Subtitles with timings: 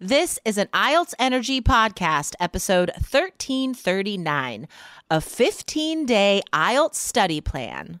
[0.00, 4.66] This is an IELTS Energy Podcast, episode 1339,
[5.08, 8.00] a 15 day IELTS study plan.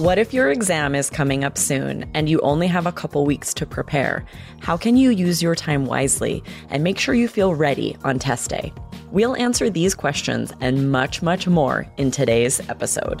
[0.00, 3.52] What if your exam is coming up soon and you only have a couple weeks
[3.52, 4.24] to prepare?
[4.60, 8.48] How can you use your time wisely and make sure you feel ready on test
[8.48, 8.72] day?
[9.10, 13.20] We'll answer these questions and much, much more in today's episode.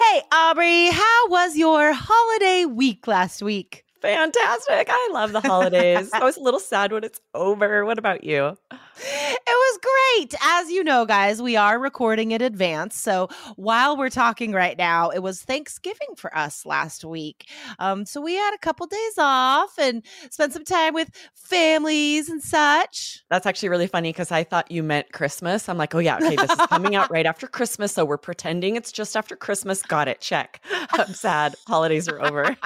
[0.00, 3.84] Hey, Aubrey, how was your holiday week last week?
[4.00, 4.88] Fantastic.
[4.90, 6.08] I love the holidays.
[6.14, 7.84] I was a little sad when it's over.
[7.84, 8.56] What about you?
[9.02, 10.34] It was great.
[10.42, 12.96] As you know, guys, we are recording in advance.
[12.96, 17.48] So while we're talking right now, it was Thanksgiving for us last week.
[17.78, 22.42] Um, so we had a couple days off and spent some time with families and
[22.42, 23.24] such.
[23.30, 25.68] That's actually really funny because I thought you meant Christmas.
[25.68, 27.92] I'm like, oh, yeah, okay, this is coming out right after Christmas.
[27.92, 29.82] So we're pretending it's just after Christmas.
[29.82, 30.20] Got it.
[30.20, 30.60] Check.
[30.92, 31.54] I'm sad.
[31.66, 32.56] Holidays are over.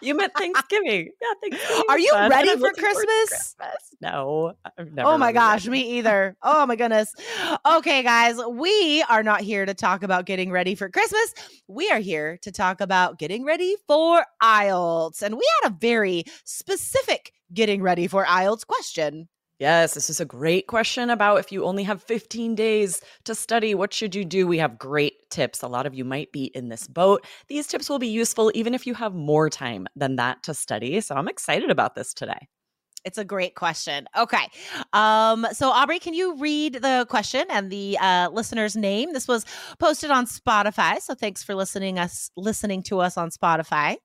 [0.00, 1.10] you meant Thanksgiving.
[1.20, 1.84] Yeah, Thanksgiving.
[1.88, 3.28] Are you fun, ready for Christmas?
[3.28, 3.96] Christmas?
[4.00, 5.08] No, I've never.
[5.08, 6.38] Oh Oh my gosh, me either.
[6.42, 7.14] Oh my goodness.
[7.66, 11.34] Okay, guys, we are not here to talk about getting ready for Christmas.
[11.68, 15.20] We are here to talk about getting ready for IELTS.
[15.20, 19.28] And we had a very specific getting ready for IELTS question.
[19.58, 23.74] Yes, this is a great question about if you only have 15 days to study,
[23.74, 24.46] what should you do?
[24.46, 25.60] We have great tips.
[25.60, 27.26] A lot of you might be in this boat.
[27.48, 31.02] These tips will be useful even if you have more time than that to study.
[31.02, 32.48] So I'm excited about this today.
[33.04, 34.06] It's a great question.
[34.16, 34.48] Okay.
[34.92, 39.12] Um, so Aubrey, can you read the question and the uh, listener's name?
[39.12, 39.44] This was
[39.78, 41.00] posted on Spotify.
[41.00, 43.96] So thanks for listening us listening to us on Spotify.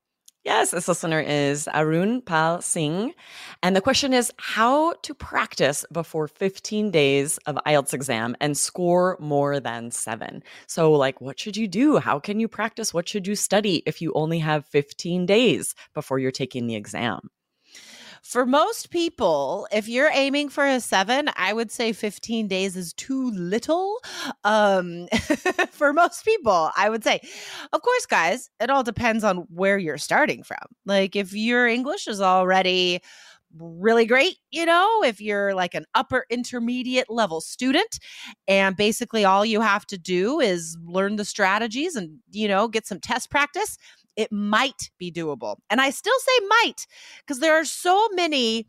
[0.47, 3.13] Yes, this listener is Arun Pal Singh.
[3.62, 9.18] And the question is how to practice before 15 days of IELTS exam and score
[9.19, 10.41] more than seven.
[10.66, 11.97] So, like, what should you do?
[11.97, 12.94] How can you practice?
[12.94, 17.29] What should you study if you only have 15 days before you're taking the exam?
[18.28, 22.92] For most people, if you're aiming for a seven, I would say 15 days is
[22.92, 24.02] too little.
[24.44, 25.08] Um,
[25.72, 27.22] for most people, I would say.
[27.72, 30.58] Of course, guys, it all depends on where you're starting from.
[30.86, 33.00] Like, if your English is already
[33.58, 37.98] really great, you know, if you're like an upper intermediate level student
[38.46, 42.86] and basically all you have to do is learn the strategies and, you know, get
[42.86, 43.78] some test practice,
[44.17, 45.57] it might be doable.
[45.69, 46.88] And I still say might
[47.19, 48.67] because there are so many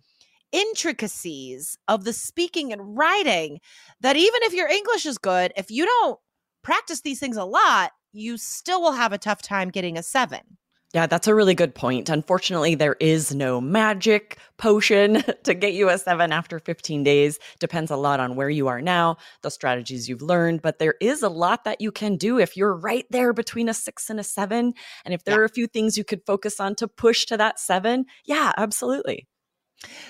[0.53, 3.59] intricacies of the speaking and writing
[4.01, 6.19] that even if your English is good, if you don't
[6.63, 10.58] practice these things a lot, you still will have a tough time getting a seven.
[10.95, 12.09] Yeah, that's a really good point.
[12.09, 17.39] Unfortunately, there is no magic potion to get you a seven after 15 days.
[17.59, 21.23] Depends a lot on where you are now, the strategies you've learned, but there is
[21.23, 24.25] a lot that you can do if you're right there between a six and a
[24.25, 24.73] seven.
[25.05, 25.41] And if there Yeah.
[25.41, 29.27] are a few things you could focus on to push to that seven, yeah, absolutely.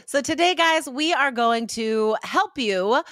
[0.06, 3.02] So today, guys, we are going to help you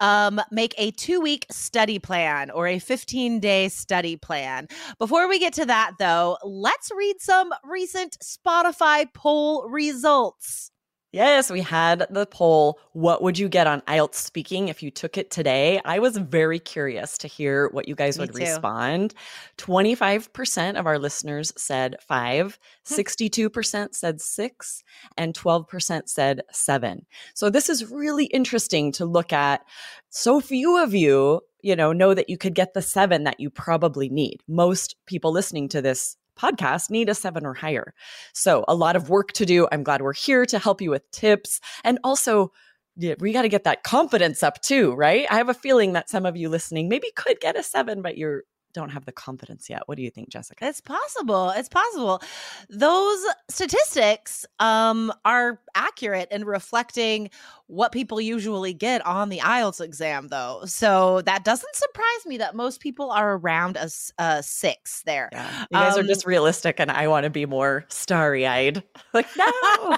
[0.00, 4.68] um, make a two week study plan or a 15 day study plan.
[4.98, 10.70] Before we get to that, though, let's read some recent Spotify poll results.
[11.16, 12.78] Yes, we had the poll.
[12.92, 15.80] What would you get on IELTS speaking if you took it today?
[15.82, 18.40] I was very curious to hear what you guys Me would too.
[18.40, 19.14] respond.
[19.56, 22.94] 25% of our listeners said five, Hmm.
[22.94, 24.84] 62% said six,
[25.16, 27.06] and 12% said seven.
[27.32, 29.62] So this is really interesting to look at.
[30.10, 33.48] So few of you, you know, know that you could get the seven that you
[33.48, 34.42] probably need.
[34.46, 37.94] Most people listening to this podcast need a seven or higher.
[38.32, 39.66] So, a lot of work to do.
[39.72, 41.60] I'm glad we're here to help you with tips.
[41.84, 42.52] And also,
[42.96, 45.26] yeah, we got to get that confidence up too, right?
[45.30, 48.16] I have a feeling that some of you listening maybe could get a seven, but
[48.16, 48.44] you're
[48.76, 49.82] don't have the confidence yet.
[49.86, 50.66] What do you think, Jessica?
[50.66, 51.48] It's possible.
[51.56, 52.20] It's possible.
[52.68, 57.30] Those statistics um, are accurate and reflecting
[57.68, 60.62] what people usually get on the IELTS exam, though.
[60.66, 65.28] So that doesn't surprise me that most people are around a, a six there.
[65.32, 65.60] Yeah.
[65.62, 68.82] You guys um, are just realistic, and I want to be more starry eyed.
[69.14, 69.46] Like, no.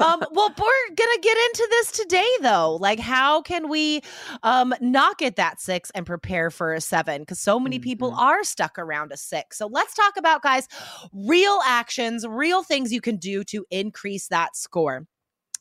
[0.00, 2.76] um, well, we're going to get into this today, though.
[2.80, 4.02] Like, how can we
[4.42, 7.22] um, not get that six and prepare for a seven?
[7.22, 7.84] Because so many mm-hmm.
[7.84, 9.58] people are stuck around a six.
[9.58, 10.66] So let's talk about, guys,
[11.12, 15.06] real actions, real things you can do to increase that score.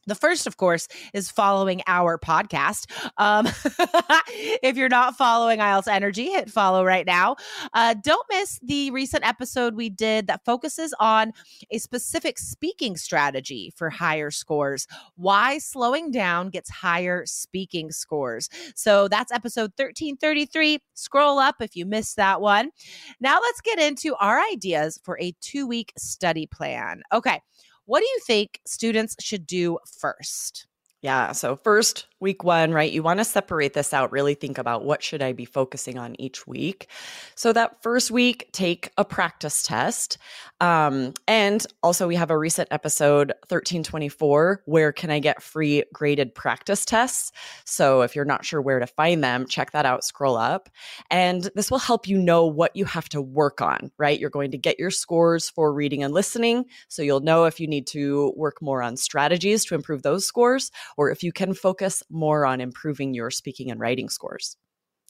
[0.08, 2.90] The first, of course, is following our podcast.
[3.18, 3.48] Um,
[4.64, 7.36] if you're not following IELTS Energy, hit follow right now.
[7.74, 11.34] Uh, don't miss the recent episode we did that focuses on
[11.70, 14.88] a specific speaking strategy for higher scores.
[15.16, 18.50] Why slowing down gets higher speaking scores.
[18.76, 20.80] So that's episode 1333.
[20.94, 22.72] Scroll up if you missed that one.
[23.20, 27.04] Now let's get into our ideas for a two week study plan.
[27.14, 27.42] Okay.
[27.86, 30.68] What do you think students should do first?
[31.02, 31.32] Yeah.
[31.32, 32.92] So, first, week one, right?
[32.92, 36.16] You want to separate this out, really think about what should I be focusing on
[36.22, 36.88] each week.
[37.34, 40.20] So, that first week, take a practice test.
[40.60, 46.36] Um, and also, we have a recent episode, 1324, where can I get free graded
[46.36, 47.32] practice tests?
[47.66, 50.70] So, if you're not sure where to find them, check that out, scroll up.
[51.10, 54.20] And this will help you know what you have to work on, right?
[54.20, 56.66] You're going to get your scores for reading and listening.
[56.90, 60.70] So, you'll know if you need to work more on strategies to improve those scores
[60.98, 64.58] or if you can focus more on improving your speaking and writing scores.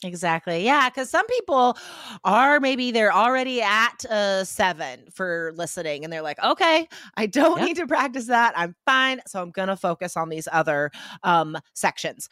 [0.04, 0.64] Exactly.
[0.64, 0.88] Yeah.
[0.90, 1.76] Cause some people
[2.24, 7.58] are maybe they're already at a seven for listening and they're like, okay, I don't
[7.58, 7.68] yep.
[7.68, 8.52] need to practice that.
[8.56, 9.20] I'm fine.
[9.26, 10.90] So I'm going to focus on these other
[11.22, 12.28] um, sections.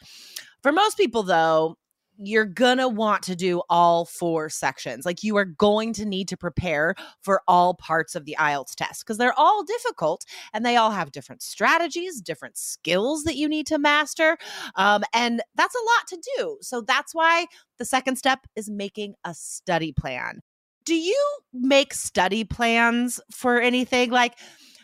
[0.61, 1.77] For most people, though,
[2.23, 5.05] you're gonna want to do all four sections.
[5.05, 9.03] Like you are going to need to prepare for all parts of the IELTS test
[9.03, 13.67] because they're all difficult and they all have different strategies, different skills that you need
[13.67, 14.37] to master.
[14.75, 16.57] Um, and that's a lot to do.
[16.61, 17.47] So that's why
[17.77, 20.41] the second step is making a study plan.
[20.85, 21.19] Do you
[21.53, 24.11] make study plans for anything?
[24.11, 24.37] Like,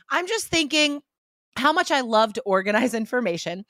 [0.10, 1.02] I'm just thinking,
[1.58, 3.66] how much I love to organize information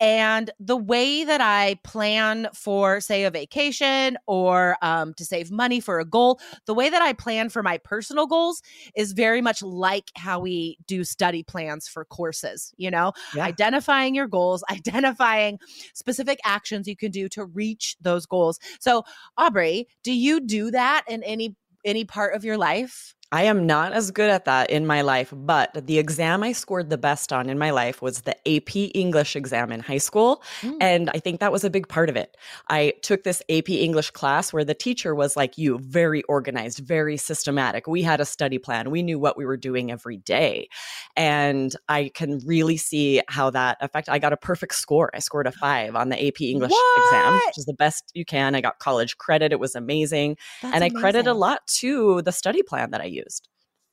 [0.00, 5.80] and the way that I plan for, say, a vacation or um, to save money
[5.80, 8.62] for a goal, the way that I plan for my personal goals
[8.96, 13.44] is very much like how we do study plans for courses, you know, yeah.
[13.44, 15.58] identifying your goals, identifying
[15.94, 18.58] specific actions you can do to reach those goals.
[18.80, 19.04] So,
[19.36, 23.14] Aubrey, do you do that in any any part of your life?
[23.34, 26.88] I am not as good at that in my life, but the exam I scored
[26.88, 30.40] the best on in my life was the AP English exam in high school.
[30.60, 30.76] Mm.
[30.80, 32.36] And I think that was a big part of it.
[32.68, 37.16] I took this AP English class where the teacher was like you, very organized, very
[37.16, 37.88] systematic.
[37.88, 40.68] We had a study plan, we knew what we were doing every day.
[41.16, 44.12] And I can really see how that affected.
[44.12, 45.10] I got a perfect score.
[45.12, 47.04] I scored a five on the AP English what?
[47.04, 48.54] exam, which is the best you can.
[48.54, 49.50] I got college credit.
[49.50, 50.36] It was amazing.
[50.62, 53.23] That's and I credit a lot to the study plan that I used.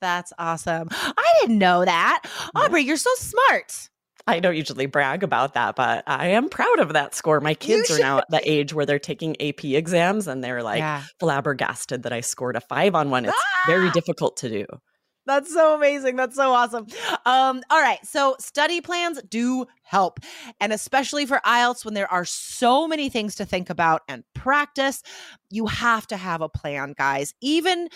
[0.00, 0.88] That's awesome.
[0.90, 2.24] I didn't know that.
[2.54, 3.88] Aubrey, you're so smart.
[4.26, 7.40] I don't usually brag about that, but I am proud of that score.
[7.40, 10.78] My kids are now at the age where they're taking AP exams and they're like
[10.78, 11.02] yeah.
[11.18, 13.24] flabbergasted that I scored a five on one.
[13.24, 13.64] It's ah!
[13.66, 14.66] very difficult to do.
[15.24, 16.16] That's so amazing.
[16.16, 16.86] That's so awesome.
[17.24, 18.04] Um, all right.
[18.04, 20.18] So, study plans do help.
[20.60, 25.02] And especially for IELTS, when there are so many things to think about and practice,
[25.48, 27.34] you have to have a plan, guys.
[27.40, 27.88] Even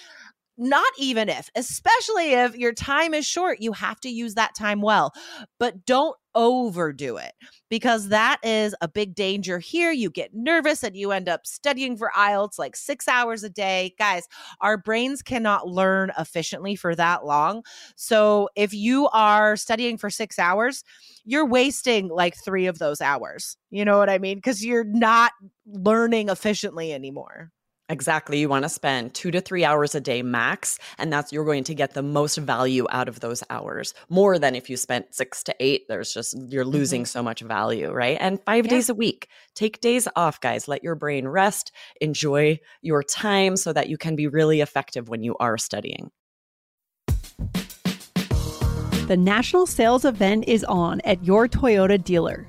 [0.59, 4.81] not even if, especially if your time is short, you have to use that time
[4.81, 5.13] well.
[5.59, 7.33] But don't overdo it
[7.71, 9.91] because that is a big danger here.
[9.91, 13.95] You get nervous and you end up studying for IELTS like six hours a day.
[13.99, 14.29] Guys,
[14.61, 17.63] our brains cannot learn efficiently for that long.
[17.97, 20.85] So if you are studying for six hours,
[21.25, 23.57] you're wasting like three of those hours.
[23.71, 24.37] You know what I mean?
[24.37, 25.33] Because you're not
[25.67, 27.51] learning efficiently anymore.
[27.89, 28.41] Exactly.
[28.41, 31.63] You want to spend two to three hours a day max, and that's you're going
[31.65, 35.45] to get the most value out of those hours more than if you spent six
[35.45, 35.87] to eight.
[35.89, 37.07] There's just, you're losing mm-hmm.
[37.07, 38.19] so much value, right?
[38.21, 38.71] And five yeah.
[38.71, 39.29] days a week.
[39.55, 40.67] Take days off, guys.
[40.67, 45.23] Let your brain rest, enjoy your time so that you can be really effective when
[45.23, 46.11] you are studying.
[49.07, 52.49] The national sales event is on at your Toyota dealer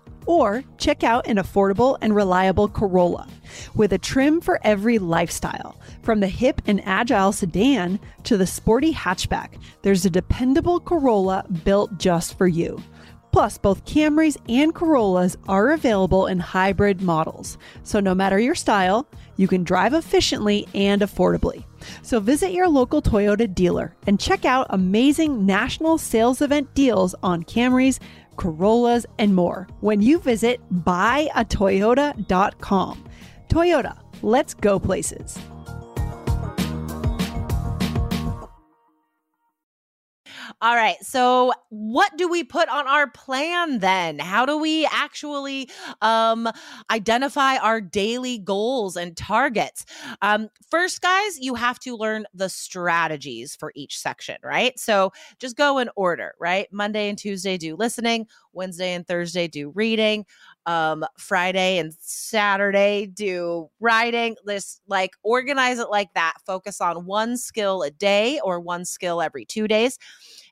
[0.31, 3.27] Or check out an affordable and reliable Corolla
[3.75, 5.75] with a trim for every lifestyle.
[6.03, 11.97] From the hip and agile sedan to the sporty hatchback, there's a dependable Corolla built
[11.97, 12.81] just for you.
[13.33, 17.57] Plus, both Camrys and Corollas are available in hybrid models.
[17.83, 19.07] So, no matter your style,
[19.41, 21.63] you can drive efficiently and affordably.
[22.03, 27.43] So, visit your local Toyota dealer and check out amazing national sales event deals on
[27.43, 27.99] Camrys,
[28.37, 33.05] Corollas, and more when you visit buyatoyota.com.
[33.49, 35.39] Toyota, let's go places.
[40.61, 41.03] All right.
[41.03, 44.19] So, what do we put on our plan then?
[44.19, 45.69] How do we actually
[46.03, 46.47] um,
[46.91, 49.85] identify our daily goals and targets?
[50.21, 54.77] Um, first, guys, you have to learn the strategies for each section, right?
[54.79, 56.71] So, just go in order, right?
[56.71, 58.27] Monday and Tuesday, do listening.
[58.53, 60.25] Wednesday and Thursday, do reading.
[60.65, 64.35] Um, Friday and Saturday, do writing.
[64.45, 66.33] This like organize it like that.
[66.45, 69.97] Focus on one skill a day or one skill every two days.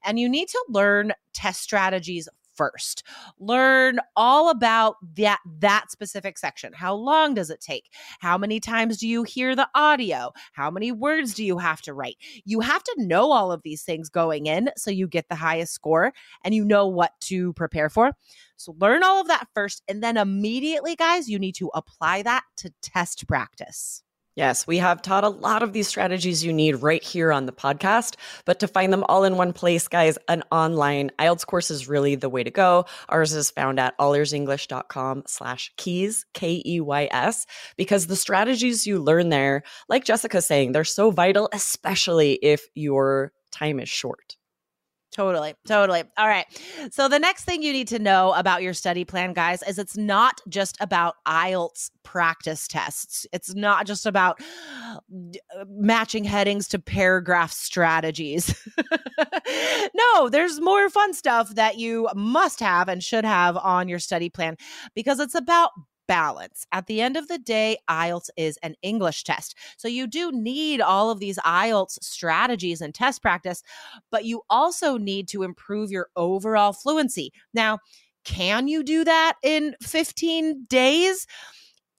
[0.04, 2.28] And you need to learn test strategies
[2.60, 3.04] first.
[3.40, 6.74] Learn all about that that specific section.
[6.74, 7.94] How long does it take?
[8.20, 10.34] How many times do you hear the audio?
[10.52, 12.18] How many words do you have to write?
[12.44, 15.74] You have to know all of these things going in so you get the highest
[15.74, 16.12] score
[16.44, 18.12] and you know what to prepare for.
[18.58, 22.44] So learn all of that first and then immediately guys, you need to apply that
[22.58, 24.04] to test practice.
[24.40, 27.52] Yes, we have taught a lot of these strategies you need right here on the
[27.52, 28.16] podcast.
[28.46, 32.16] But to find them all in one place, guys, an online IELTS course is really
[32.16, 32.86] the way to go.
[33.10, 40.06] Ours is found at allearsenglish.com slash keys, K-E-Y-S, because the strategies you learn there, like
[40.06, 44.38] Jessica's saying, they're so vital, especially if your time is short.
[45.20, 45.54] Totally.
[45.68, 46.04] Totally.
[46.18, 46.46] All right.
[46.92, 49.98] So, the next thing you need to know about your study plan, guys, is it's
[49.98, 53.28] not just about IELTS practice tests.
[53.34, 54.40] It's not just about
[55.68, 58.56] matching headings to paragraph strategies.
[59.94, 64.30] no, there's more fun stuff that you must have and should have on your study
[64.30, 64.56] plan
[64.96, 65.72] because it's about
[66.10, 66.66] balance.
[66.72, 69.56] At the end of the day, IELTS is an English test.
[69.78, 73.62] So you do need all of these IELTS strategies and test practice,
[74.10, 77.32] but you also need to improve your overall fluency.
[77.54, 77.78] Now,
[78.26, 81.28] can you do that in 15 days?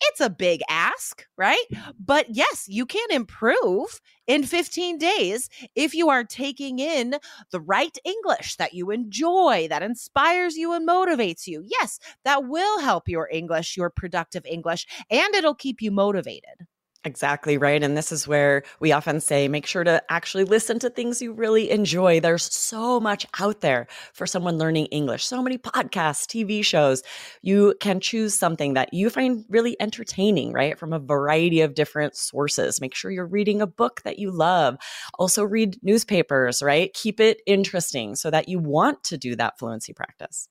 [0.02, 1.64] It's a big ask, right?
[1.99, 7.16] But yes, you can improve in 15 days if you are taking in
[7.52, 11.62] the right English that you enjoy, that inspires you and motivates you.
[11.64, 16.66] Yes, that will help your English, your productive English, and it'll keep you motivated.
[17.04, 17.83] Exactly right.
[17.83, 21.33] And this is where we often say make sure to actually listen to things you
[21.33, 22.21] really enjoy.
[22.21, 27.02] There's so much out there for someone learning English, so many podcasts, TV shows.
[27.40, 30.78] You can choose something that you find really entertaining, right?
[30.78, 32.83] From a variety of different sources.
[32.83, 34.76] Make sure you're reading a book that you love.
[35.19, 36.92] Also, read newspapers, right?
[36.92, 40.49] Keep it interesting so that you want to do that fluency practice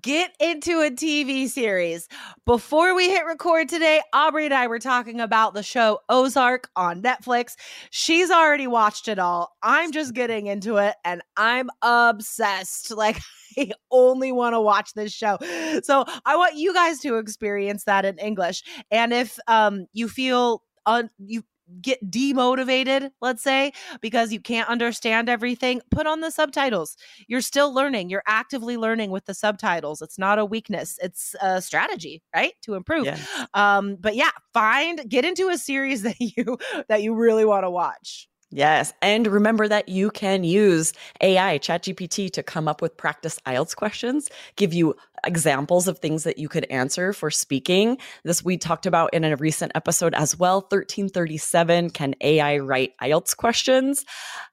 [0.00, 2.08] get into a TV series.
[2.44, 7.02] Before we hit record today, Aubrey and I were talking about the show Ozark on
[7.02, 7.54] Netflix.
[7.90, 9.56] She's already watched it all.
[9.62, 12.92] I'm just getting into it and I'm obsessed.
[12.98, 13.20] Like,
[13.56, 15.38] I only want to watch this show.
[15.84, 18.64] So I want you guys to experience that in English.
[18.90, 21.44] And if um you feel un- you
[21.80, 26.96] get demotivated, let's say, because you can't understand everything, put on the subtitles.
[27.26, 28.10] You're still learning.
[28.10, 30.02] You're actively learning with the subtitles.
[30.02, 30.98] It's not a weakness.
[31.02, 32.52] It's a strategy, right?
[32.62, 33.06] To improve.
[33.06, 33.26] Yes.
[33.54, 36.58] Um, but yeah, find get into a series that you
[36.88, 38.28] that you really want to watch.
[38.50, 38.94] Yes.
[39.02, 44.30] And remember that you can use AI, ChatGPT, to come up with practice IELTS questions,
[44.56, 47.98] give you examples of things that you could answer for speaking.
[48.24, 50.60] This we talked about in a recent episode as well.
[50.60, 54.06] 1337 Can AI write IELTS questions?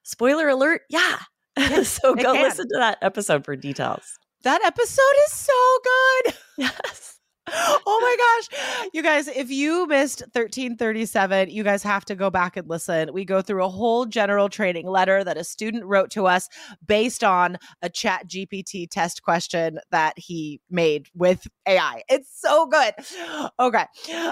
[0.04, 0.82] Spoiler alert.
[0.90, 1.20] Yeah.
[1.84, 4.20] so go listen to that episode for details.
[4.44, 6.34] That episode is so good.
[6.58, 7.15] Yes
[7.52, 8.90] oh my gosh.
[8.94, 13.14] You guys, if you missed 1337, you guys have to go back and listen.
[13.14, 16.50] We go through a whole general training letter that a student wrote to us
[16.86, 22.04] based on a chat GPT test question that he made with AI.
[22.10, 22.94] It's so good.
[23.60, 23.86] Okay.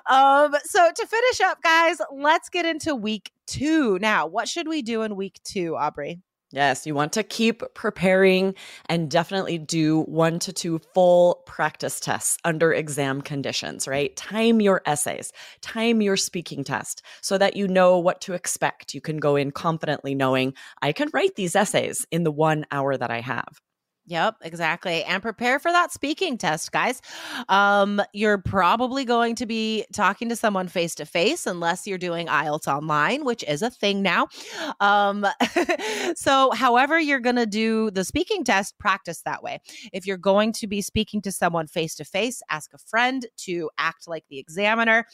[0.09, 3.99] Um, so to finish up, guys, let's get into week two.
[3.99, 6.21] Now, what should we do in week two, Aubrey?
[6.53, 8.53] Yes, you want to keep preparing
[8.85, 14.15] and definitely do one to two full practice tests under exam conditions, right?
[14.15, 15.31] Time your essays,
[15.61, 18.93] time your speaking test so that you know what to expect.
[18.93, 22.97] You can go in confidently knowing I can write these essays in the one hour
[22.97, 23.59] that I have.
[24.05, 25.01] Yep, exactly.
[25.05, 27.01] And prepare for that speaking test, guys.
[27.47, 32.27] Um, you're probably going to be talking to someone face to face unless you're doing
[32.27, 34.27] IELTS online, which is a thing now.
[34.81, 35.25] Um,
[36.15, 39.61] so, however, you're going to do the speaking test, practice that way.
[39.93, 43.69] If you're going to be speaking to someone face to face, ask a friend to
[43.77, 45.05] act like the examiner,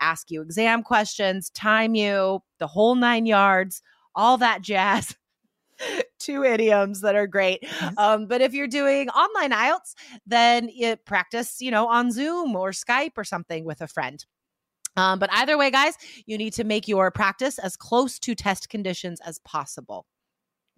[0.00, 3.82] ask you exam questions, time you, the whole nine yards,
[4.14, 5.16] all that jazz.
[6.18, 7.60] two idioms that are great.
[7.62, 7.94] Yes.
[7.98, 9.94] Um, but if you're doing online IELTS,
[10.26, 14.24] then you practice, you know, on Zoom or Skype or something with a friend.
[14.96, 18.68] Um, but either way, guys, you need to make your practice as close to test
[18.68, 20.06] conditions as possible.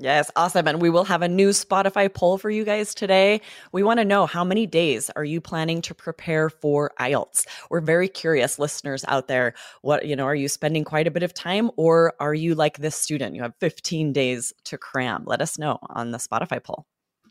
[0.00, 0.68] Yes, awesome.
[0.68, 3.40] And we will have a new Spotify poll for you guys today.
[3.72, 7.46] We want to know how many days are you planning to prepare for IELTS?
[7.68, 9.54] We're very curious listeners out there.
[9.82, 12.78] What, you know, are you spending quite a bit of time or are you like
[12.78, 13.34] this student?
[13.34, 15.24] You have 15 days to cram.
[15.26, 16.86] Let us know on the Spotify poll.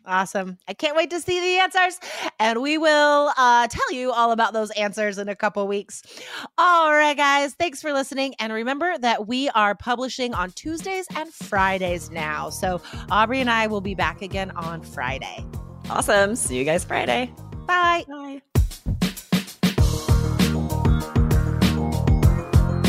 [0.08, 0.58] Awesome.
[0.68, 2.00] I can't wait to see the answers.
[2.40, 6.02] And we will uh, tell you all about those answers in a couple weeks.
[6.58, 7.54] All right, guys.
[7.54, 8.34] Thanks for listening.
[8.40, 12.50] And remember that we are publishing on Tuesdays and Fridays now.
[12.50, 15.46] So Aubrey and I will be back again on Friday.
[15.90, 16.36] Awesome.
[16.36, 17.32] See you guys Friday.
[17.68, 18.06] Bye.
[18.08, 18.42] Bye.